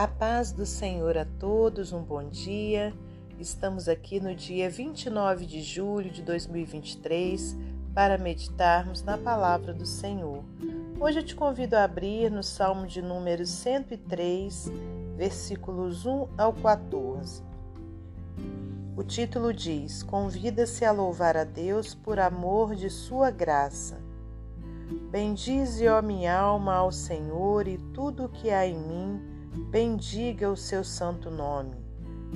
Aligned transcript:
A 0.00 0.08
paz 0.08 0.50
do 0.50 0.64
Senhor 0.64 1.18
a 1.18 1.26
todos, 1.26 1.92
um 1.92 2.02
bom 2.02 2.26
dia. 2.26 2.90
Estamos 3.38 3.86
aqui 3.86 4.18
no 4.18 4.34
dia 4.34 4.70
29 4.70 5.44
de 5.44 5.60
julho 5.60 6.10
de 6.10 6.22
2023 6.22 7.54
para 7.92 8.16
meditarmos 8.16 9.02
na 9.02 9.18
palavra 9.18 9.74
do 9.74 9.84
Senhor. 9.84 10.42
Hoje 10.98 11.18
eu 11.18 11.22
te 11.22 11.34
convido 11.34 11.76
a 11.76 11.84
abrir 11.84 12.30
no 12.30 12.42
Salmo 12.42 12.86
de 12.86 13.02
número 13.02 13.44
103, 13.44 14.72
versículos 15.18 16.06
1 16.06 16.28
ao 16.38 16.54
14. 16.54 17.42
O 18.96 19.02
título 19.02 19.52
diz: 19.52 20.02
Convida-se 20.02 20.82
a 20.82 20.92
louvar 20.92 21.36
a 21.36 21.44
Deus 21.44 21.94
por 21.94 22.18
amor 22.18 22.74
de 22.74 22.88
sua 22.88 23.30
graça. 23.30 24.00
Bendize, 25.10 25.86
ó 25.88 26.00
minha 26.00 26.34
alma, 26.38 26.76
ao 26.76 26.90
Senhor 26.90 27.68
e 27.68 27.76
tudo 27.92 28.24
o 28.24 28.28
que 28.30 28.48
há 28.48 28.66
em 28.66 28.78
mim 28.78 29.29
bendiga 29.68 30.50
o 30.50 30.56
seu 30.56 30.82
santo 30.82 31.30
nome. 31.30 31.76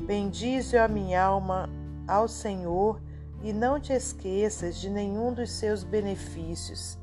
Bendize 0.06 0.76
a 0.76 0.86
minha 0.86 1.22
alma 1.22 1.68
ao 2.06 2.28
Senhor 2.28 3.00
e 3.42 3.52
não 3.52 3.78
te 3.78 3.92
esqueças 3.92 4.76
de 4.76 4.90
nenhum 4.90 5.32
dos 5.32 5.50
seus 5.50 5.84
benefícios. 5.84 6.98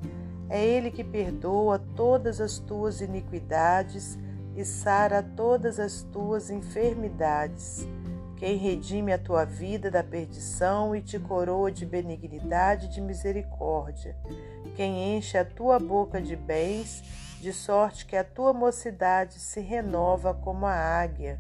É 0.50 0.64
Ele 0.64 0.92
que 0.92 1.04
perdoa 1.04 1.80
todas 1.96 2.42
as 2.42 2.60
tuas 2.60 3.02
iniquidades 3.02 4.18
e 4.56 4.66
sara 4.66 5.24
todas 5.24 5.80
as 5.80 6.04
tuas 6.04 6.50
enfermidades. 6.50 7.88
Quem 8.36 8.58
redime 8.58 9.14
a 9.14 9.20
tua 9.20 9.46
vida 9.46 9.92
da 9.92 10.04
perdição 10.04 10.96
e 10.96 11.02
te 11.02 11.20
coroa 11.20 11.72
de 11.72 11.86
benignidade 11.86 12.88
e 12.88 12.90
de 12.90 13.00
misericórdia. 13.00 14.16
Quem 14.76 15.16
enche 15.16 15.38
a 15.38 15.46
tua 15.46 15.80
boca 15.80 16.20
de 16.20 16.36
bens 16.36 17.04
de 17.42 17.52
sorte 17.52 18.06
que 18.06 18.16
a 18.16 18.24
tua 18.24 18.54
mocidade 18.54 19.40
se 19.40 19.60
renova 19.60 20.32
como 20.32 20.68
a 20.68 20.76
águia. 20.76 21.40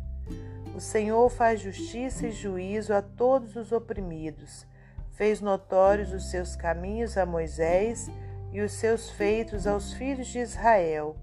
O 0.76 0.80
Senhor 0.80 1.30
faz 1.30 1.62
justiça 1.62 2.26
e 2.26 2.32
juízo 2.32 2.92
a 2.92 3.04
todos 3.04 3.56
os 3.56 3.72
oprimidos, 3.72 4.66
fez 5.12 5.42
notórios 5.42 6.12
os 6.12 6.32
seus 6.32 6.56
caminhos 6.56 7.18
a 7.18 7.26
Moisés 7.26 8.10
e 8.52 8.62
os 8.62 8.72
seus 8.72 9.12
feitos 9.12 9.68
aos 9.68 9.94
filhos 9.94 10.26
de 10.28 10.40
Israel. 10.40 11.16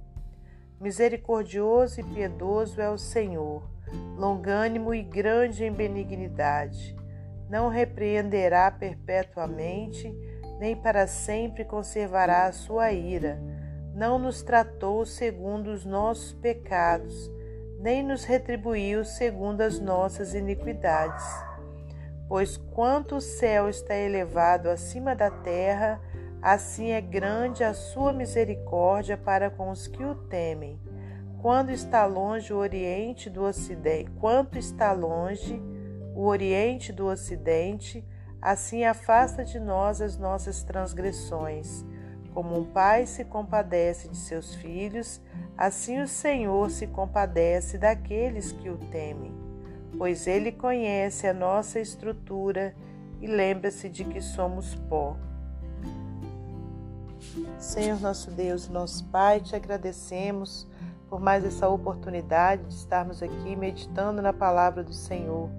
Misericordioso 0.81 2.01
e 2.01 2.05
piedoso 2.05 2.81
é 2.81 2.89
o 2.89 2.97
Senhor, 2.97 3.69
longânimo 4.17 4.95
e 4.95 5.03
grande 5.03 5.65
em 5.65 5.73
benignidade. 5.73 6.97
Não 7.51 7.69
repreenderá 7.69 8.71
perpetuamente, 8.71 10.15
nem 10.61 10.77
para 10.77 11.09
sempre 11.09 11.65
conservará 11.65 12.47
a 12.47 12.53
sua 12.53 12.93
ira 12.93 13.58
não 13.99 14.17
nos 14.17 14.43
tratou 14.43 15.05
segundo 15.05 15.73
os 15.73 15.85
nossos 15.85 16.33
pecados, 16.35 17.29
nem 17.81 18.01
nos 18.01 18.23
retribuiu 18.23 19.05
segundo 19.05 19.61
as 19.61 19.81
nossas 19.81 20.35
iniquidades. 20.35 21.27
Pois 22.29 22.57
quanto 22.57 23.17
o 23.17 23.21
céu 23.21 23.69
está 23.69 23.97
elevado 23.97 24.71
acima 24.71 25.17
da 25.17 25.33
terra, 25.33 26.01
assim 26.41 26.93
é 26.93 27.01
grande 27.01 27.65
a 27.65 27.75
sua 27.75 28.13
misericórdia 28.13 29.17
para 29.17 29.51
com 29.51 29.69
os 29.69 29.89
que 29.89 30.05
o 30.05 30.15
temem. 30.15 30.81
Quando 31.43 31.71
está 31.71 32.07
longe 32.07 32.53
o 32.53 32.57
oriente 32.57 33.29
do 33.29 33.43
ocidente, 33.43 34.13
quanto 34.21 34.57
está 34.57 34.93
longe 34.93 35.61
o 36.15 36.25
oriente 36.25 36.93
do 36.93 37.07
ocidente, 37.07 38.07
assim 38.41 38.85
afasta 38.85 39.45
de 39.45 39.59
nós 39.59 40.01
as 40.01 40.17
nossas 40.17 40.63
transgressões. 40.63 41.85
Como 42.39 42.57
um 42.57 42.65
pai 42.65 43.05
se 43.05 43.25
compadece 43.25 44.09
de 44.09 44.17
seus 44.17 44.55
filhos, 44.55 45.21
assim 45.57 46.01
o 46.01 46.07
Senhor 46.07 46.71
se 46.71 46.87
compadece 46.87 47.77
daqueles 47.77 48.53
que 48.53 48.71
o 48.71 48.79
temem, 48.79 49.35
pois 49.99 50.25
ele 50.29 50.53
conhece 50.53 51.27
a 51.27 51.35
nossa 51.35 51.81
estrutura 51.81 52.77
e 53.21 53.27
lembra-se 53.27 53.89
de 53.89 54.05
que 54.05 54.21
somos 54.21 54.77
pó. 54.89 55.17
Senhor 57.59 58.01
nosso 58.01 58.31
Deus 58.31 58.69
nosso 58.69 59.05
Pai, 59.07 59.41
te 59.41 59.57
agradecemos 59.57 60.65
por 61.09 61.19
mais 61.19 61.45
essa 61.45 61.69
oportunidade 61.69 62.63
de 62.67 62.75
estarmos 62.75 63.21
aqui 63.21 63.57
meditando 63.57 64.23
na 64.23 64.33
palavra 64.33 64.85
do 64.85 64.95
Senhor. 64.95 65.51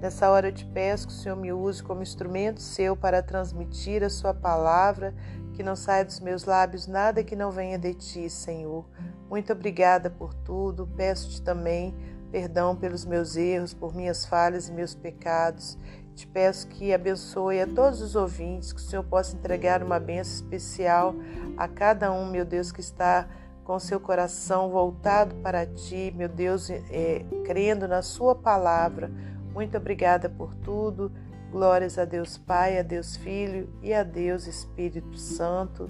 Nessa 0.00 0.28
hora 0.28 0.48
eu 0.48 0.52
te 0.52 0.66
peço 0.66 1.06
que 1.06 1.12
o 1.12 1.16
Senhor 1.16 1.36
me 1.36 1.52
use 1.52 1.80
como 1.80 2.02
instrumento 2.02 2.60
seu 2.60 2.96
para 2.96 3.22
transmitir 3.22 4.02
a 4.02 4.10
sua 4.10 4.34
palavra 4.34 5.14
que 5.54 5.62
não 5.62 5.76
saia 5.76 6.04
dos 6.04 6.20
meus 6.20 6.44
lábios 6.44 6.86
nada 6.86 7.24
que 7.24 7.36
não 7.36 7.50
venha 7.50 7.78
de 7.78 7.94
ti, 7.94 8.28
Senhor. 8.28 8.84
Muito 9.30 9.52
obrigada 9.52 10.10
por 10.10 10.34
tudo. 10.34 10.86
Peço-te 10.96 11.40
também 11.40 11.94
perdão 12.30 12.74
pelos 12.74 13.04
meus 13.04 13.36
erros, 13.36 13.72
por 13.72 13.94
minhas 13.94 14.26
falhas 14.26 14.68
e 14.68 14.72
meus 14.72 14.94
pecados. 14.94 15.78
Te 16.14 16.26
peço 16.26 16.68
que 16.68 16.92
abençoe 16.92 17.60
a 17.60 17.66
todos 17.66 18.00
os 18.00 18.14
ouvintes, 18.14 18.72
que 18.72 18.80
o 18.80 18.82
Senhor 18.82 19.04
possa 19.04 19.36
entregar 19.36 19.82
uma 19.82 19.98
bênção 19.98 20.34
especial 20.34 21.14
a 21.56 21.66
cada 21.66 22.12
um, 22.12 22.30
meu 22.30 22.44
Deus, 22.44 22.70
que 22.70 22.80
está 22.80 23.28
com 23.64 23.78
seu 23.78 23.98
coração 23.98 24.70
voltado 24.70 25.34
para 25.36 25.64
ti, 25.64 26.12
meu 26.14 26.28
Deus, 26.28 26.70
é, 26.70 27.24
crendo 27.44 27.88
na 27.88 28.02
Sua 28.02 28.34
palavra. 28.34 29.10
Muito 29.52 29.76
obrigada 29.76 30.28
por 30.28 30.54
tudo. 30.56 31.10
Glórias 31.54 31.98
a 31.98 32.04
Deus 32.04 32.36
Pai, 32.36 32.80
a 32.80 32.82
Deus 32.82 33.14
Filho 33.14 33.72
e 33.80 33.94
a 33.94 34.02
Deus 34.02 34.48
Espírito 34.48 35.16
Santo. 35.16 35.88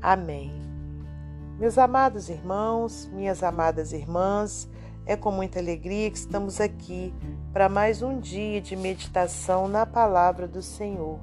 Amém. 0.00 0.50
Meus 1.58 1.76
amados 1.76 2.30
irmãos, 2.30 3.10
minhas 3.12 3.42
amadas 3.42 3.92
irmãs, 3.92 4.66
é 5.04 5.14
com 5.14 5.30
muita 5.30 5.58
alegria 5.58 6.10
que 6.10 6.16
estamos 6.16 6.62
aqui 6.62 7.12
para 7.52 7.68
mais 7.68 8.00
um 8.00 8.18
dia 8.18 8.58
de 8.62 8.74
meditação 8.74 9.68
na 9.68 9.84
palavra 9.84 10.48
do 10.48 10.62
Senhor. 10.62 11.20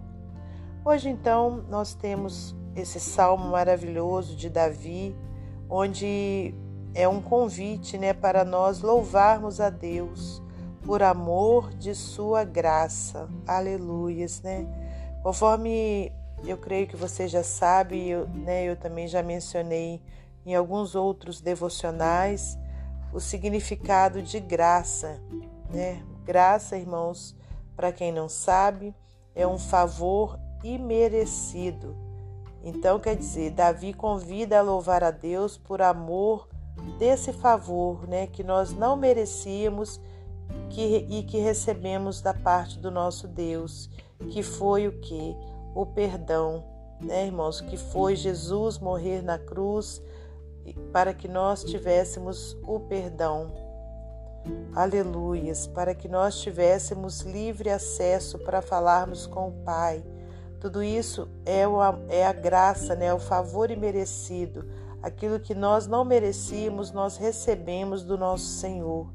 Hoje, 0.85 1.09
então, 1.09 1.65
nós 1.67 1.95
temos 1.95 2.55
esse 2.75 2.99
salmo 2.99 3.49
maravilhoso 3.49 4.35
de 4.35 4.51
Davi, 4.51 5.15
onde 5.67 6.53
é 6.93 7.07
um 7.07 7.19
convite 7.19 7.97
né, 7.97 8.13
para 8.13 8.45
nós 8.45 8.83
louvarmos 8.83 9.59
a 9.59 9.71
Deus 9.71 10.43
por 10.89 11.03
amor 11.03 11.69
de 11.75 11.93
sua 11.93 12.43
graça. 12.43 13.29
Aleluias, 13.45 14.41
né? 14.41 14.65
Conforme 15.21 16.11
eu 16.43 16.57
creio 16.57 16.87
que 16.87 16.95
você 16.95 17.27
já 17.27 17.43
sabe, 17.43 18.09
eu, 18.09 18.27
né, 18.29 18.63
eu 18.63 18.75
também 18.75 19.07
já 19.07 19.21
mencionei 19.21 20.01
em 20.43 20.55
alguns 20.55 20.95
outros 20.95 21.41
devocionais 21.41 22.57
o 23.13 23.19
significado 23.19 24.19
de 24.23 24.39
graça, 24.39 25.21
né? 25.69 26.03
Graça, 26.25 26.75
irmãos, 26.75 27.37
para 27.75 27.91
quem 27.91 28.11
não 28.11 28.27
sabe, 28.27 28.91
é 29.35 29.45
um 29.45 29.59
favor 29.59 30.39
imerecido. 30.63 31.95
Então, 32.63 32.97
quer 32.99 33.15
dizer, 33.15 33.51
Davi 33.51 33.93
convida 33.93 34.57
a 34.57 34.63
louvar 34.63 35.03
a 35.03 35.11
Deus 35.11 35.55
por 35.55 35.83
amor 35.83 36.49
desse 36.97 37.31
favor, 37.31 38.07
né, 38.07 38.25
que 38.25 38.43
nós 38.43 38.73
não 38.73 38.95
merecíamos 38.95 40.01
que, 40.69 41.05
e 41.09 41.23
que 41.23 41.37
recebemos 41.39 42.21
da 42.21 42.33
parte 42.33 42.79
do 42.79 42.89
nosso 42.89 43.27
Deus, 43.27 43.89
que 44.29 44.41
foi 44.43 44.87
o 44.87 44.99
que? 44.99 45.35
O 45.75 45.85
perdão, 45.85 46.63
né, 47.01 47.25
irmãos? 47.25 47.61
Que 47.61 47.77
foi 47.77 48.15
Jesus 48.15 48.77
morrer 48.79 49.21
na 49.21 49.37
cruz 49.37 50.01
para 50.91 51.13
que 51.13 51.27
nós 51.27 51.63
tivéssemos 51.63 52.57
o 52.63 52.79
perdão. 52.79 53.51
Aleluias, 54.73 55.67
para 55.67 55.93
que 55.93 56.07
nós 56.07 56.39
tivéssemos 56.39 57.21
livre 57.21 57.69
acesso 57.69 58.39
para 58.39 58.61
falarmos 58.61 59.25
com 59.25 59.49
o 59.49 59.63
Pai. 59.63 60.03
Tudo 60.59 60.83
isso 60.83 61.27
é, 61.45 61.67
o, 61.67 61.79
é 62.09 62.25
a 62.25 62.33
graça, 62.33 62.95
né, 62.95 63.13
o 63.13 63.19
favor 63.19 63.71
imerecido. 63.71 64.65
Aquilo 65.01 65.39
que 65.39 65.55
nós 65.55 65.87
não 65.87 66.03
merecíamos, 66.03 66.91
nós 66.91 67.17
recebemos 67.17 68.03
do 68.03 68.17
nosso 68.17 68.45
Senhor. 68.45 69.07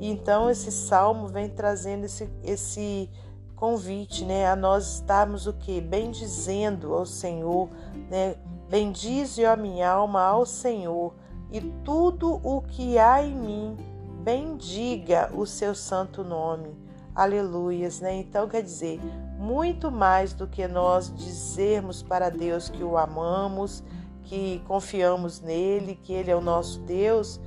E 0.00 0.10
então 0.10 0.50
esse 0.50 0.72
salmo 0.72 1.28
vem 1.28 1.48
trazendo 1.48 2.06
esse, 2.06 2.28
esse 2.42 3.08
convite, 3.54 4.24
né, 4.24 4.50
a 4.50 4.56
nós 4.56 4.94
estarmos 4.94 5.46
o 5.46 5.52
que? 5.52 5.80
Bendizendo 5.80 6.94
ao 6.94 7.04
Senhor, 7.04 7.68
né? 8.08 8.34
Bendize 8.70 9.44
a 9.44 9.56
minha 9.56 9.90
alma 9.90 10.22
ao 10.22 10.46
Senhor 10.46 11.12
e 11.52 11.60
tudo 11.84 12.40
o 12.44 12.62
que 12.62 12.98
há 12.98 13.22
em 13.22 13.34
mim, 13.34 13.76
bendiga 14.22 15.30
o 15.34 15.44
seu 15.44 15.74
santo 15.74 16.22
nome. 16.22 16.76
Aleluias, 17.14 18.00
né? 18.00 18.14
Então 18.14 18.48
quer 18.48 18.62
dizer, 18.62 19.00
muito 19.36 19.90
mais 19.90 20.32
do 20.32 20.46
que 20.46 20.66
nós 20.68 21.12
dizermos 21.14 22.02
para 22.02 22.30
Deus 22.30 22.70
que 22.70 22.84
o 22.84 22.96
amamos, 22.96 23.82
que 24.22 24.62
confiamos 24.66 25.40
nele, 25.40 25.98
que 26.00 26.12
ele 26.12 26.30
é 26.30 26.36
o 26.36 26.40
nosso 26.40 26.78
Deus, 26.80 27.40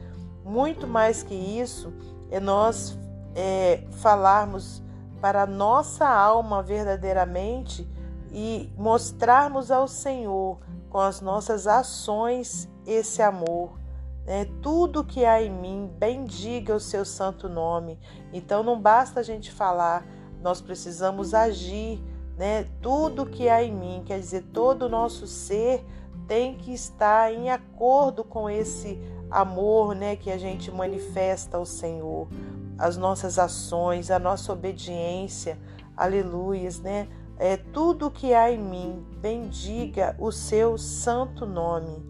muito 0.44 0.86
mais 0.86 1.24
que 1.24 1.34
isso, 1.34 1.94
é 2.34 2.40
nós 2.40 2.98
é, 3.36 3.84
falarmos 3.92 4.82
para 5.22 5.44
a 5.44 5.46
nossa 5.46 6.10
alma 6.10 6.64
verdadeiramente 6.64 7.88
e 8.32 8.74
mostrarmos 8.76 9.70
ao 9.70 9.88
Senhor 9.88 10.60
com 10.90 11.00
as 11.00 11.22
nossas 11.22 11.68
ações 11.68 12.68
esse 12.88 13.22
amor. 13.22 13.78
né? 14.26 14.46
Tudo 14.64 15.04
que 15.04 15.24
há 15.24 15.44
em 15.44 15.52
mim, 15.52 15.94
bendiga 16.00 16.76
o 16.76 16.80
seu 16.80 17.06
santo 17.06 17.48
nome. 17.48 18.00
Então 18.34 18.64
não 18.64 18.82
basta 18.82 19.20
a 19.20 19.24
gente 19.24 19.52
falar, 19.52 20.04
nós 20.42 20.60
precisamos 20.60 21.36
agir, 21.36 22.04
né? 22.36 22.68
Tudo 22.82 23.28
que 23.28 23.48
há 23.48 23.64
em 23.64 23.72
mim, 23.72 24.02
quer 24.04 24.20
dizer, 24.20 24.42
todo 24.52 24.88
o 24.88 24.90
nosso 24.90 25.28
ser 25.28 25.86
tem 26.28 26.56
que 26.56 26.74
estar 26.74 27.32
em 27.32 27.52
acordo 27.52 28.24
com 28.24 28.50
esse 28.50 29.00
amor, 29.34 29.96
né, 29.96 30.16
que 30.16 30.30
a 30.30 30.38
gente 30.38 30.72
manifesta 30.72 31.58
ao 31.58 31.66
Senhor, 31.66 32.28
as 32.78 32.96
nossas 32.98 33.40
ações, 33.40 34.12
a 34.12 34.20
nossa 34.20 34.54
obediência, 34.54 35.58
aleluias, 35.98 36.80
né? 36.80 37.08
É 37.38 37.58
tudo 37.58 38.12
que 38.12 38.34
há 38.34 38.52
em 38.52 38.60
mim, 38.60 39.04
bendiga 39.20 40.16
o 40.20 40.32
seu 40.32 40.78
santo 40.78 41.48
nome. 41.48 42.06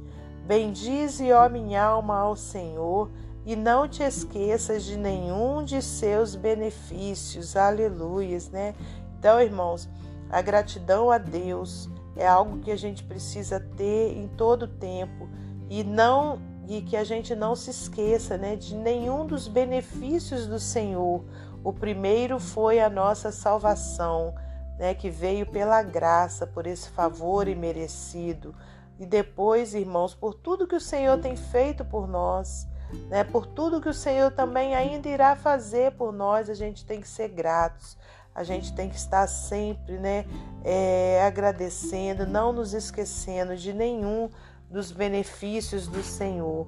Bendize, 0.45 1.31
ó 1.31 1.47
minha 1.47 1.81
alma, 1.81 2.19
ao 2.19 2.35
Senhor, 2.35 3.09
e 3.45 3.55
não 3.55 3.87
te 3.87 4.03
esqueças 4.03 4.83
de 4.83 4.97
nenhum 4.97 5.63
de 5.63 5.81
seus 5.81 6.35
benefícios. 6.35 7.55
Aleluias, 7.55 8.49
né? 8.49 8.75
Então, 9.17 9.39
irmãos, 9.39 9.89
a 10.29 10.41
gratidão 10.41 11.09
a 11.09 11.17
Deus 11.17 11.89
é 12.17 12.27
algo 12.27 12.59
que 12.59 12.71
a 12.71 12.75
gente 12.75 13.01
precisa 13.03 13.61
ter 13.61 14.17
em 14.17 14.27
todo 14.27 14.67
tempo 14.67 15.29
e 15.69 15.83
não 15.83 16.52
e 16.67 16.81
que 16.81 16.95
a 16.95 17.03
gente 17.03 17.35
não 17.35 17.55
se 17.55 17.69
esqueça, 17.69 18.37
né, 18.37 18.55
de 18.55 18.75
nenhum 18.75 19.25
dos 19.25 19.47
benefícios 19.47 20.47
do 20.47 20.59
Senhor. 20.59 21.23
O 21.63 21.73
primeiro 21.73 22.39
foi 22.39 22.79
a 22.79 22.89
nossa 22.89 23.31
salvação, 23.31 24.33
né, 24.77 24.93
que 24.93 25.09
veio 25.09 25.45
pela 25.45 25.81
graça, 25.83 26.47
por 26.47 26.65
esse 26.65 26.89
favor 26.89 27.47
imerecido. 27.47 28.55
E 28.99 29.05
depois, 29.05 29.73
irmãos, 29.73 30.13
por 30.13 30.33
tudo 30.33 30.67
que 30.67 30.75
o 30.75 30.81
Senhor 30.81 31.19
tem 31.19 31.35
feito 31.35 31.83
por 31.83 32.07
nós, 32.07 32.67
né, 33.09 33.23
por 33.23 33.45
tudo 33.45 33.81
que 33.81 33.89
o 33.89 33.93
Senhor 33.93 34.31
também 34.31 34.75
ainda 34.75 35.09
irá 35.09 35.35
fazer 35.35 35.91
por 35.93 36.13
nós, 36.13 36.49
a 36.49 36.53
gente 36.53 36.85
tem 36.85 37.01
que 37.01 37.07
ser 37.07 37.29
gratos. 37.29 37.97
A 38.35 38.43
gente 38.43 38.73
tem 38.73 38.89
que 38.89 38.95
estar 38.95 39.27
sempre, 39.27 39.99
né, 39.99 40.25
é, 40.63 41.23
agradecendo, 41.23 42.25
não 42.25 42.51
nos 42.51 42.73
esquecendo 42.73 43.55
de 43.55 43.73
nenhum 43.73 44.27
dos 44.73 44.91
benefícios 44.91 45.87
do 45.87 46.01
Senhor. 46.01 46.65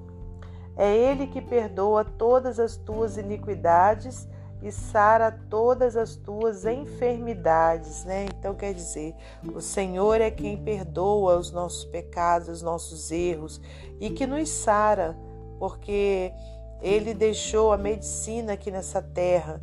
É 0.76 0.94
Ele 0.94 1.26
que 1.26 1.40
perdoa 1.40 2.04
todas 2.04 2.60
as 2.60 2.76
tuas 2.76 3.16
iniquidades 3.16 4.28
e 4.62 4.70
sara 4.70 5.32
todas 5.50 5.96
as 5.96 6.14
tuas 6.14 6.64
enfermidades, 6.64 8.04
né? 8.04 8.26
Então 8.26 8.54
quer 8.54 8.72
dizer, 8.72 9.14
o 9.52 9.60
Senhor 9.60 10.20
é 10.20 10.30
quem 10.30 10.56
perdoa 10.56 11.36
os 11.36 11.50
nossos 11.50 11.84
pecados, 11.84 12.48
os 12.48 12.62
nossos 12.62 13.10
erros 13.10 13.60
e 14.00 14.08
que 14.08 14.24
nos 14.24 14.48
sara, 14.48 15.16
porque 15.58 16.32
ele 16.80 17.12
deixou 17.12 17.72
a 17.72 17.76
medicina 17.76 18.52
aqui 18.52 18.70
nessa 18.70 19.02
terra. 19.02 19.60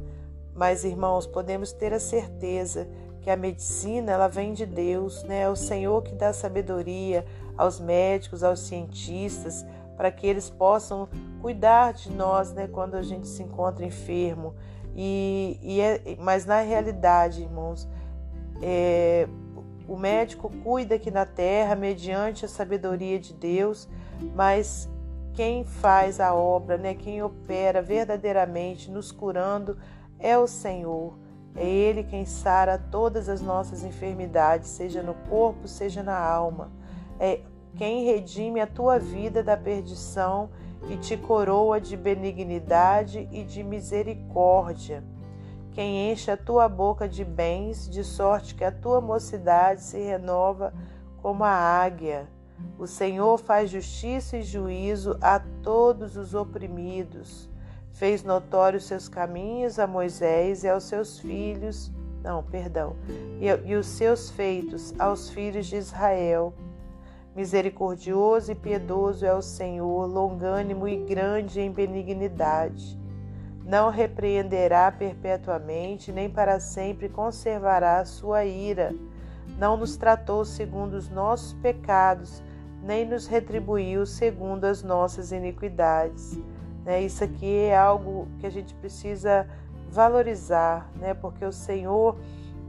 Mas 0.53 0.83
irmãos, 0.83 1.25
podemos 1.25 1.71
ter 1.71 1.93
a 1.93 1.99
certeza 1.99 2.87
que 3.21 3.29
a 3.29 3.37
medicina 3.37 4.11
ela 4.11 4.27
vem 4.27 4.53
de 4.53 4.65
Deus, 4.65 5.23
né? 5.23 5.43
É 5.43 5.49
o 5.49 5.55
Senhor 5.55 6.03
que 6.03 6.13
dá 6.13 6.33
sabedoria 6.33 7.25
aos 7.57 7.79
médicos, 7.79 8.43
aos 8.43 8.59
cientistas, 8.61 9.65
para 9.95 10.11
que 10.11 10.25
eles 10.25 10.49
possam 10.49 11.07
cuidar 11.41 11.93
de 11.93 12.11
nós, 12.11 12.53
né, 12.53 12.67
quando 12.67 12.95
a 12.95 13.01
gente 13.01 13.27
se 13.27 13.43
encontra 13.43 13.85
enfermo. 13.85 14.55
E, 14.95 15.59
e 15.61 15.81
é, 15.81 16.15
mas 16.19 16.45
na 16.45 16.61
realidade, 16.61 17.41
irmãos, 17.41 17.87
é, 18.61 19.27
o 19.87 19.97
médico 19.97 20.49
cuida 20.63 20.95
aqui 20.95 21.11
na 21.11 21.25
terra 21.25 21.75
mediante 21.75 22.45
a 22.45 22.47
sabedoria 22.47 23.19
de 23.19 23.33
Deus, 23.33 23.87
mas 24.35 24.89
quem 25.33 25.63
faz 25.63 26.19
a 26.19 26.33
obra, 26.33 26.77
né, 26.77 26.93
quem 26.93 27.21
opera 27.21 27.81
verdadeiramente 27.81 28.89
nos 28.89 29.11
curando 29.11 29.77
é 30.19 30.37
o 30.37 30.47
Senhor. 30.47 31.17
É 31.55 31.67
Ele 31.67 32.03
quem 32.03 32.25
sara 32.25 32.77
todas 32.77 33.29
as 33.29 33.41
nossas 33.41 33.83
enfermidades, 33.83 34.69
seja 34.69 35.03
no 35.03 35.13
corpo, 35.29 35.67
seja 35.67 36.01
na 36.01 36.17
alma. 36.17 36.71
É 37.19 37.41
quem 37.75 38.05
redime 38.05 38.59
a 38.59 38.67
tua 38.67 38.99
vida 38.99 39.43
da 39.43 39.57
perdição 39.57 40.49
e 40.89 40.97
te 40.97 41.17
coroa 41.17 41.79
de 41.79 41.95
benignidade 41.97 43.27
e 43.31 43.43
de 43.43 43.63
misericórdia. 43.63 45.03
Quem 45.71 46.11
enche 46.11 46.29
a 46.29 46.37
tua 46.37 46.69
boca 46.69 47.09
de 47.09 47.25
bens, 47.25 47.89
de 47.89 48.03
sorte 48.03 48.53
que 48.53 48.63
a 48.63 48.71
tua 48.71 49.01
mocidade 49.01 49.81
se 49.81 49.97
renova 49.97 50.73
como 51.21 51.43
a 51.43 51.49
águia. 51.49 52.27
O 52.77 52.85
Senhor 52.85 53.39
faz 53.39 53.71
justiça 53.71 54.37
e 54.37 54.43
juízo 54.43 55.17
a 55.19 55.39
todos 55.63 56.15
os 56.15 56.35
oprimidos. 56.35 57.49
Fez 57.91 58.23
notórios 58.23 58.85
seus 58.85 59.07
caminhos 59.09 59.79
a 59.79 59.87
Moisés 59.87 60.63
e 60.63 60.69
aos 60.69 60.83
seus 60.83 61.19
filhos, 61.19 61.91
não, 62.23 62.43
perdão, 62.43 62.95
e, 63.39 63.47
e 63.69 63.75
os 63.75 63.87
seus 63.87 64.29
feitos 64.29 64.93
aos 64.99 65.29
filhos 65.29 65.65
de 65.65 65.75
Israel 65.75 66.53
Misericordioso 67.35 68.51
e 68.51 68.55
piedoso 68.55 69.25
é 69.25 69.33
o 69.33 69.41
Senhor, 69.41 70.05
longânimo 70.05 70.87
e 70.87 70.97
grande 70.97 71.59
em 71.59 71.71
benignidade. 71.71 72.95
Não 73.65 73.89
repreenderá 73.89 74.91
perpetuamente, 74.91 76.11
nem 76.11 76.29
para 76.29 76.59
sempre 76.59 77.09
conservará 77.09 77.99
a 77.99 78.05
sua 78.05 78.45
ira. 78.45 78.93
Não 79.57 79.75
nos 79.75 79.97
tratou 79.97 80.45
segundo 80.45 80.93
os 80.93 81.09
nossos 81.09 81.53
pecados, 81.53 82.43
nem 82.83 83.03
nos 83.03 83.25
retribuiu 83.25 84.05
segundo 84.05 84.65
as 84.65 84.83
nossas 84.83 85.31
iniquidades. 85.31 86.37
Né? 86.85 87.01
Isso 87.01 87.23
aqui 87.23 87.65
é 87.65 87.75
algo 87.75 88.27
que 88.39 88.45
a 88.45 88.51
gente 88.51 88.75
precisa 88.75 89.47
valorizar, 89.89 90.87
né? 90.99 91.15
porque 91.15 91.43
o 91.43 91.51
Senhor 91.51 92.15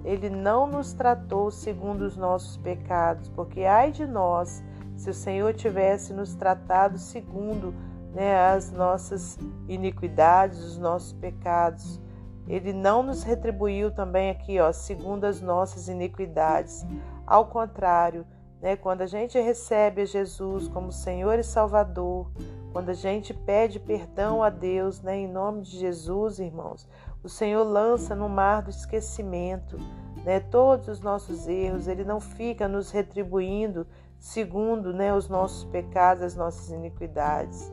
ele 0.04 0.28
não 0.28 0.66
nos 0.66 0.92
tratou 0.92 1.50
segundo 1.50 2.02
os 2.02 2.16
nossos 2.16 2.56
pecados, 2.58 3.28
porque 3.30 3.64
ai 3.64 3.90
de 3.90 4.06
nós 4.06 4.62
se 4.96 5.10
o 5.10 5.14
Senhor 5.14 5.54
tivesse 5.54 6.12
nos 6.12 6.34
tratado 6.34 6.98
segundo 6.98 7.74
né, 8.12 8.38
as 8.48 8.70
nossas 8.70 9.38
iniquidades, 9.68 10.60
os 10.60 10.78
nossos 10.78 11.12
pecados. 11.12 12.00
Ele 12.46 12.72
não 12.72 13.02
nos 13.02 13.22
retribuiu 13.22 13.90
também 13.90 14.30
aqui, 14.30 14.60
ó, 14.60 14.70
segundo 14.70 15.24
as 15.24 15.40
nossas 15.40 15.88
iniquidades. 15.88 16.86
Ao 17.26 17.46
contrário, 17.46 18.24
né, 18.60 18.76
quando 18.76 19.02
a 19.02 19.06
gente 19.06 19.40
recebe 19.40 20.02
a 20.02 20.06
Jesus 20.06 20.68
como 20.68 20.92
Senhor 20.92 21.38
e 21.38 21.42
Salvador, 21.42 22.30
quando 22.72 22.90
a 22.90 22.94
gente 22.94 23.32
pede 23.32 23.80
perdão 23.80 24.42
a 24.42 24.50
Deus, 24.50 25.00
né, 25.00 25.16
em 25.16 25.28
nome 25.28 25.62
de 25.62 25.78
Jesus, 25.78 26.38
irmãos, 26.38 26.88
o 27.24 27.28
Senhor 27.28 27.64
lança 27.64 28.14
no 28.14 28.28
mar 28.28 28.62
do 28.62 28.68
esquecimento 28.68 29.78
né, 30.24 30.40
todos 30.40 30.88
os 30.88 31.00
nossos 31.00 31.48
erros, 31.48 31.88
Ele 31.88 32.04
não 32.04 32.20
fica 32.20 32.68
nos 32.68 32.90
retribuindo 32.90 33.86
segundo 34.18 34.92
né, 34.92 35.14
os 35.14 35.28
nossos 35.28 35.64
pecados, 35.64 36.22
as 36.22 36.36
nossas 36.36 36.70
iniquidades. 36.70 37.72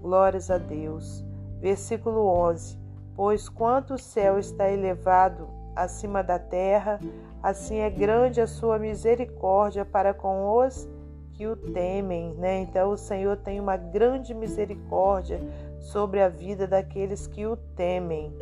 Glórias 0.00 0.50
a 0.50 0.58
Deus. 0.58 1.24
Versículo 1.60 2.26
11: 2.26 2.78
Pois 3.14 3.48
quanto 3.48 3.94
o 3.94 3.98
céu 3.98 4.38
está 4.38 4.70
elevado 4.70 5.48
acima 5.74 6.22
da 6.22 6.38
terra, 6.38 7.00
assim 7.42 7.78
é 7.78 7.90
grande 7.90 8.40
a 8.40 8.46
sua 8.46 8.78
misericórdia 8.78 9.84
para 9.84 10.14
com 10.14 10.58
os 10.58 10.88
que 11.32 11.46
o 11.46 11.54
temem, 11.54 12.34
né? 12.34 12.60
Então 12.60 12.90
o 12.90 12.96
Senhor 12.96 13.36
tem 13.36 13.60
uma 13.60 13.76
grande 13.76 14.34
misericórdia 14.34 15.40
sobre 15.78 16.20
a 16.20 16.28
vida 16.28 16.66
daqueles 16.66 17.26
que 17.26 17.46
o 17.46 17.56
temem. 17.56 18.34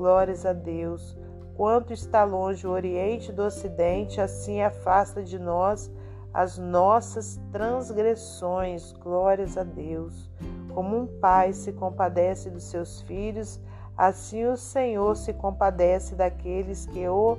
Glórias 0.00 0.46
a 0.46 0.54
Deus. 0.54 1.14
Quanto 1.54 1.92
está 1.92 2.24
longe 2.24 2.66
o 2.66 2.70
Oriente 2.70 3.30
do 3.30 3.42
Ocidente, 3.42 4.18
assim 4.18 4.62
afasta 4.62 5.22
de 5.22 5.38
nós 5.38 5.92
as 6.32 6.56
nossas 6.56 7.38
transgressões. 7.52 8.94
Glórias 8.94 9.58
a 9.58 9.62
Deus. 9.62 10.30
Como 10.72 10.96
um 10.96 11.06
pai 11.06 11.52
se 11.52 11.70
compadece 11.74 12.48
dos 12.48 12.64
seus 12.64 13.02
filhos, 13.02 13.60
assim 13.94 14.46
o 14.46 14.56
Senhor 14.56 15.14
se 15.16 15.34
compadece 15.34 16.14
daqueles 16.14 16.86
que 16.86 17.06
o 17.06 17.36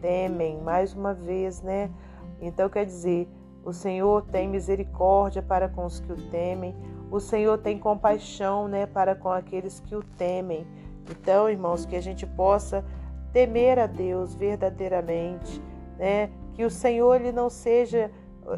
temem. 0.00 0.62
Mais 0.62 0.94
uma 0.94 1.12
vez, 1.12 1.60
né? 1.60 1.90
Então 2.40 2.70
quer 2.70 2.86
dizer, 2.86 3.28
o 3.62 3.74
Senhor 3.74 4.22
tem 4.32 4.48
misericórdia 4.48 5.42
para 5.42 5.68
com 5.68 5.84
os 5.84 6.00
que 6.00 6.10
o 6.10 6.30
temem. 6.30 6.74
O 7.10 7.20
Senhor 7.20 7.58
tem 7.58 7.78
compaixão, 7.78 8.68
né, 8.68 8.86
para 8.86 9.14
com 9.14 9.30
aqueles 9.30 9.80
que 9.80 9.94
o 9.94 10.02
temem. 10.02 10.66
Então, 11.10 11.48
irmãos, 11.48 11.84
que 11.84 11.96
a 11.96 12.00
gente 12.00 12.26
possa 12.26 12.84
temer 13.32 13.78
a 13.78 13.86
Deus 13.86 14.34
verdadeiramente, 14.34 15.60
né? 15.98 16.30
Que 16.54 16.64
o 16.64 16.70
Senhor 16.70 17.20
ele 17.20 17.32
não 17.32 17.50
seja 17.50 18.10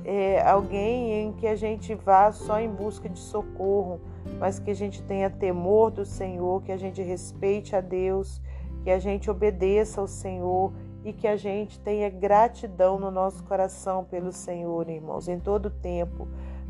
é, 0.04 0.42
alguém 0.42 1.12
em 1.12 1.32
que 1.32 1.46
a 1.46 1.56
gente 1.56 1.94
vá 1.94 2.30
só 2.32 2.60
em 2.60 2.68
busca 2.68 3.08
de 3.08 3.18
socorro, 3.18 4.00
mas 4.38 4.58
que 4.58 4.70
a 4.70 4.74
gente 4.74 5.02
tenha 5.02 5.30
temor 5.30 5.90
do 5.90 6.04
Senhor, 6.04 6.62
que 6.62 6.72
a 6.72 6.76
gente 6.76 7.02
respeite 7.02 7.74
a 7.74 7.80
Deus, 7.80 8.40
que 8.82 8.90
a 8.90 8.98
gente 8.98 9.30
obedeça 9.30 10.00
ao 10.00 10.06
Senhor 10.06 10.72
e 11.04 11.12
que 11.12 11.26
a 11.26 11.36
gente 11.36 11.78
tenha 11.80 12.10
gratidão 12.10 12.98
no 12.98 13.10
nosso 13.10 13.42
coração 13.44 14.04
pelo 14.04 14.32
Senhor, 14.32 14.88
irmãos, 14.88 15.28
em 15.28 15.38
todo 15.38 15.70
tempo, 15.70 16.26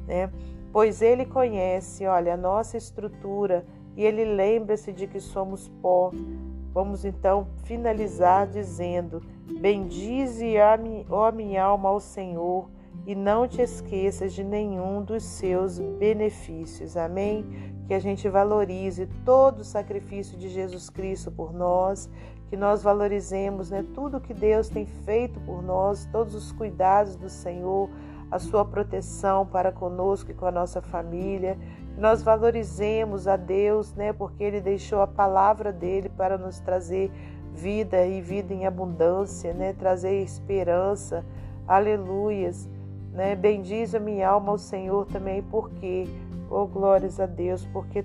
né? 0.06 0.30
pois 0.72 1.00
Ele 1.00 1.24
conhece, 1.24 2.06
olha, 2.06 2.34
a 2.34 2.36
nossa 2.36 2.76
estrutura 2.76 3.64
e 3.96 4.04
Ele 4.04 4.24
lembra-se 4.24 4.92
de 4.92 5.06
que 5.06 5.18
somos 5.18 5.68
pó. 5.80 6.12
Vamos 6.72 7.04
então 7.04 7.48
finalizar 7.64 8.46
dizendo: 8.46 9.22
Bendize, 9.60 10.54
ó 11.08 11.32
minha 11.32 11.64
alma, 11.64 11.88
ao 11.88 12.00
Senhor 12.00 12.68
e 13.06 13.14
não 13.14 13.46
te 13.46 13.62
esqueças 13.62 14.32
de 14.32 14.44
nenhum 14.44 15.02
dos 15.02 15.22
seus 15.22 15.78
benefícios. 15.78 16.96
Amém? 16.96 17.44
Que 17.86 17.94
a 17.94 17.98
gente 17.98 18.28
valorize 18.28 19.06
todo 19.24 19.60
o 19.60 19.64
sacrifício 19.64 20.36
de 20.36 20.48
Jesus 20.48 20.90
Cristo 20.90 21.30
por 21.30 21.52
nós, 21.52 22.10
que 22.48 22.56
nós 22.56 22.82
valorizemos 22.82 23.70
né, 23.70 23.84
tudo 23.94 24.20
que 24.20 24.34
Deus 24.34 24.68
tem 24.68 24.86
feito 24.86 25.38
por 25.40 25.62
nós, 25.62 26.06
todos 26.06 26.34
os 26.34 26.52
cuidados 26.52 27.16
do 27.16 27.28
Senhor, 27.28 27.88
a 28.30 28.38
sua 28.38 28.64
proteção 28.64 29.46
para 29.46 29.70
conosco 29.70 30.30
e 30.30 30.34
com 30.34 30.46
a 30.46 30.50
nossa 30.50 30.80
família. 30.80 31.56
Nós 31.96 32.22
valorizemos 32.22 33.26
a 33.26 33.36
Deus, 33.36 33.94
né, 33.94 34.12
porque 34.12 34.44
Ele 34.44 34.60
deixou 34.60 35.00
a 35.00 35.06
palavra 35.06 35.72
dele 35.72 36.10
para 36.10 36.36
nos 36.36 36.60
trazer 36.60 37.10
vida 37.54 38.04
e 38.06 38.20
vida 38.20 38.52
em 38.52 38.66
abundância, 38.66 39.54
né, 39.54 39.72
trazer 39.72 40.20
esperança. 40.22 41.24
Aleluias. 41.66 42.68
Né? 43.12 43.34
Bendiz 43.34 43.94
a 43.94 43.98
minha 43.98 44.28
alma 44.28 44.52
ao 44.52 44.58
Senhor 44.58 45.06
também, 45.06 45.42
porque, 45.42 46.06
oh 46.50 46.66
glórias 46.66 47.18
a 47.18 47.24
Deus, 47.24 47.64
porque 47.72 48.04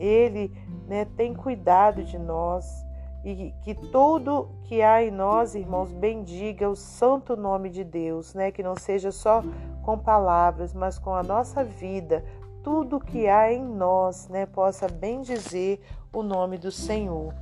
Ele 0.00 0.52
né, 0.88 1.06
tem 1.16 1.32
cuidado 1.32 2.02
de 2.02 2.18
nós 2.18 2.84
e 3.24 3.54
que 3.62 3.74
tudo 3.74 4.48
que 4.64 4.82
há 4.82 5.02
em 5.02 5.10
nós, 5.10 5.54
irmãos, 5.54 5.92
bendiga 5.92 6.68
o 6.68 6.74
santo 6.74 7.36
nome 7.36 7.70
de 7.70 7.84
Deus, 7.84 8.34
né? 8.34 8.50
Que 8.50 8.64
não 8.64 8.74
seja 8.74 9.12
só 9.12 9.44
com 9.84 9.96
palavras, 9.96 10.74
mas 10.74 10.98
com 10.98 11.14
a 11.14 11.22
nossa 11.22 11.62
vida, 11.62 12.24
tudo 12.62 13.00
que 13.00 13.28
há 13.28 13.52
em 13.52 13.64
nós, 13.64 14.28
né, 14.28 14.46
possa 14.46 14.86
bendizer 14.86 15.80
o 16.12 16.22
nome 16.22 16.58
do 16.58 16.70
Senhor. 16.70 17.34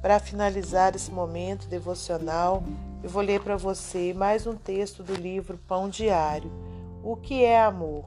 Para 0.00 0.20
finalizar 0.20 0.94
esse 0.94 1.10
momento 1.10 1.68
devocional, 1.68 2.62
eu 3.02 3.10
vou 3.10 3.22
ler 3.22 3.40
para 3.40 3.56
você 3.56 4.14
mais 4.14 4.46
um 4.46 4.54
texto 4.54 5.02
do 5.02 5.14
livro 5.14 5.58
Pão 5.66 5.88
Diário. 5.88 6.50
O 7.02 7.16
que 7.16 7.44
é 7.44 7.60
amor? 7.60 8.04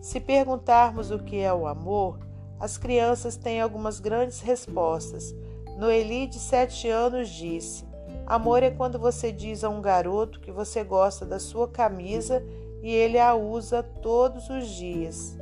Se 0.00 0.18
perguntarmos 0.18 1.10
o 1.10 1.18
que 1.18 1.38
é 1.38 1.52
o 1.52 1.66
amor, 1.66 2.18
as 2.58 2.76
crianças 2.76 3.36
têm 3.36 3.60
algumas 3.60 4.00
grandes 4.00 4.40
respostas. 4.40 5.34
Noeli, 5.78 6.26
de 6.26 6.38
sete 6.38 6.88
anos, 6.88 7.30
disse: 7.30 7.84
Amor 8.26 8.62
é 8.62 8.70
quando 8.70 8.98
você 8.98 9.32
diz 9.32 9.64
a 9.64 9.68
um 9.68 9.80
garoto 9.80 10.40
que 10.40 10.50
você 10.50 10.84
gosta 10.84 11.24
da 11.24 11.38
sua 11.38 11.68
camisa 11.68 12.44
e 12.82 12.92
ele 12.92 13.18
a 13.18 13.34
usa 13.34 13.82
todos 13.82 14.50
os 14.50 14.68
dias. 14.68 15.39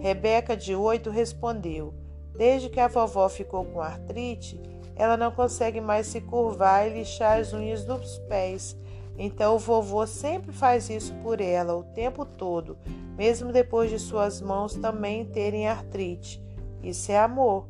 Rebeca, 0.00 0.56
de 0.56 0.74
oito, 0.74 1.10
respondeu: 1.10 1.94
Desde 2.36 2.68
que 2.68 2.80
a 2.80 2.88
vovó 2.88 3.28
ficou 3.28 3.64
com 3.64 3.80
artrite, 3.80 4.60
ela 4.94 5.16
não 5.16 5.30
consegue 5.30 5.80
mais 5.80 6.06
se 6.06 6.20
curvar 6.20 6.86
e 6.86 6.94
lixar 6.94 7.38
as 7.38 7.52
unhas 7.52 7.84
dos 7.84 8.18
pés. 8.20 8.76
Então 9.18 9.54
o 9.54 9.58
vovô 9.58 10.06
sempre 10.06 10.52
faz 10.52 10.90
isso 10.90 11.14
por 11.22 11.40
ela 11.40 11.74
o 11.74 11.84
tempo 11.84 12.24
todo, 12.24 12.76
mesmo 13.16 13.52
depois 13.52 13.90
de 13.90 13.98
suas 13.98 14.40
mãos 14.40 14.74
também 14.74 15.24
terem 15.24 15.68
artrite. 15.68 16.42
Isso 16.82 17.10
é 17.10 17.18
amor. 17.18 17.66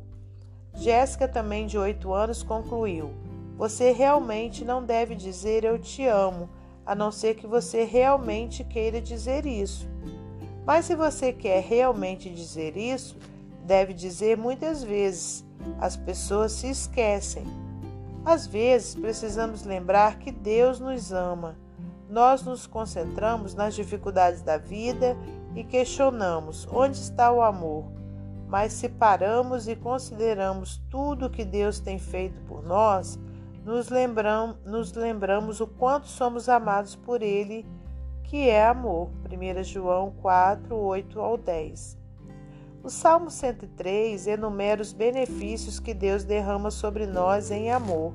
Jéssica, 0.73 1.27
também 1.27 1.65
de 1.65 1.77
oito 1.77 2.13
anos, 2.13 2.43
concluiu: 2.43 3.11
Você 3.57 3.91
realmente 3.91 4.63
não 4.63 4.83
deve 4.83 5.15
dizer 5.15 5.63
eu 5.63 5.79
te 5.79 6.05
amo, 6.05 6.49
a 6.85 6.93
não 6.93 7.11
ser 7.11 7.35
que 7.35 7.47
você 7.47 7.83
realmente 7.83 8.63
queira 8.63 9.01
dizer 9.01 9.45
isso. 9.45 9.89
Mas 10.67 10.83
se 10.83 10.95
você 10.95 11.31
quer 11.31 11.63
realmente 11.63 12.29
dizer 12.29 12.75
isso, 12.75 13.15
deve 13.63 13.93
dizer 13.93 14.37
muitas 14.37 14.83
vezes 14.83 15.45
as 15.79 15.95
pessoas 15.95 16.51
se 16.51 16.69
esquecem. 16.69 17.45
Às 18.25 18.45
vezes 18.45 18.93
precisamos 18.93 19.63
lembrar 19.63 20.19
que 20.19 20.29
Deus 20.29 20.77
nos 20.77 21.13
ama. 21.13 21.55
Nós 22.09 22.43
nos 22.43 22.67
concentramos 22.67 23.55
nas 23.55 23.75
dificuldades 23.75 24.41
da 24.41 24.57
vida 24.57 25.15
e 25.55 25.63
questionamos 25.63 26.67
onde 26.69 26.97
está 26.97 27.31
o 27.31 27.41
amor. 27.41 27.85
Mas 28.49 28.73
se 28.73 28.89
paramos 28.89 29.69
e 29.69 29.75
consideramos 29.75 30.83
tudo 30.89 31.29
que 31.29 31.45
Deus 31.45 31.79
tem 31.79 31.97
feito 31.97 32.41
por 32.41 32.61
nós, 32.61 33.17
nos, 33.63 33.87
nos 34.65 34.91
lembramos 34.91 35.61
o 35.61 35.67
quanto 35.67 36.07
somos 36.07 36.49
amados 36.49 36.93
por 36.93 37.21
Ele, 37.21 37.65
que 38.27 38.49
é 38.49 38.65
amor. 38.65 39.09
1 39.31 39.63
João 39.63 40.11
4, 40.21 40.75
8 40.75 41.19
ao 41.19 41.37
10. 41.37 41.97
O 42.83 42.89
Salmo 42.89 43.31
103 43.31 44.27
enumera 44.27 44.81
os 44.81 44.93
benefícios 44.93 45.79
que 45.79 45.93
Deus 45.93 46.23
derrama 46.23 46.69
sobre 46.69 47.05
nós 47.05 47.51
em 47.51 47.71
amor. 47.71 48.13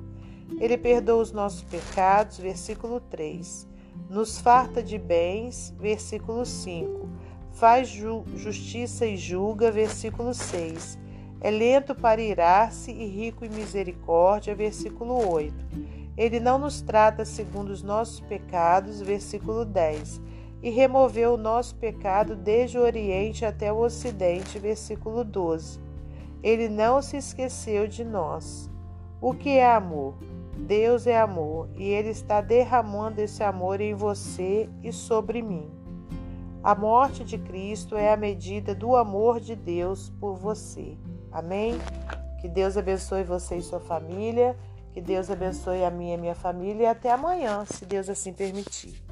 Ele 0.61 0.77
perdoa 0.77 1.23
os 1.23 1.33
nossos 1.33 1.63
pecados, 1.63 2.39
versículo 2.39 3.01
3. 3.01 3.67
Nos 4.09 4.39
farta 4.39 4.83
de 4.83 4.99
bens, 4.99 5.75
versículo 5.79 6.45
5. 6.45 7.09
Faz 7.53 7.89
ju 7.89 8.25
justiça 8.37 9.07
e 9.07 9.17
julga, 9.17 9.71
versículo 9.71 10.35
6. 10.35 10.99
É 11.41 11.51
lento 11.51 11.95
para 11.95 12.21
irar-se 12.21 12.91
e 12.91 13.07
rico 13.07 13.45
em 13.45 13.49
misericórdia, 13.49 14.55
versículo 14.55 15.29
8. 15.29 15.55
Ele 16.17 16.41
não 16.41 16.59
nos 16.59 16.81
trata 16.83 17.25
segundo 17.25 17.71
os 17.71 17.83
nossos 17.83 18.21
pecados, 18.21 19.01
versículo 19.01 19.65
10 19.65 20.21
e 20.63 20.71
removeu 20.71 21.35
o 21.35 21.37
nosso 21.37 21.75
pecado 21.75 22.37
desde 22.37 22.79
o 22.79 22.83
Oriente 22.83 23.45
até 23.45 23.73
o 23.73 23.79
Ocidente. 23.79 24.59
Versículo 24.59 25.25
12. 25.25 25.81
Ele 26.43 26.69
não 26.69 27.03
se 27.03 27.17
esqueceu 27.17 27.89
de 27.89 28.05
nós. 28.05 28.71
O 29.21 29.35
que 29.35 29.51
é 29.51 29.67
amor? 29.67 30.15
Deus 30.57 31.07
é 31.07 31.19
amor 31.19 31.69
e 31.75 31.85
Ele 31.85 32.11
está 32.11 32.41
derramando 32.41 33.21
esse 33.21 33.43
amor 33.43 33.81
em 33.81 33.95
você 33.95 34.69
e 34.83 34.93
sobre 34.93 35.43
mim. 35.43 35.69
A 36.63 36.75
morte 36.75 37.25
de 37.25 37.39
Cristo 37.39 37.97
é 37.97 38.13
a 38.13 38.17
medida 38.17 38.73
do 38.73 38.95
amor 38.95 39.41
de 39.41 39.57
Deus 39.57 40.11
por 40.21 40.37
você. 40.37 40.97
Amém? 41.33 41.75
Que 42.41 42.49
Deus 42.49 42.77
abençoe 42.77 43.25
você 43.25 43.57
e 43.57 43.63
sua 43.63 43.81
família. 43.81 44.57
Que 44.93 45.01
Deus 45.01 45.31
abençoe 45.31 45.85
a 45.85 45.91
minha 45.91 46.15
e 46.15 46.19
a 46.19 46.21
minha 46.21 46.35
família. 46.35 46.85
E 46.85 46.87
até 46.87 47.11
amanhã, 47.11 47.65
se 47.65 47.85
Deus 47.87 48.09
assim 48.09 48.33
permitir. 48.33 49.03